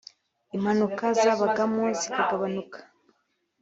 impanuka 0.55 1.05
zabagamo 1.21 1.83
zikagabanuka 1.99 2.79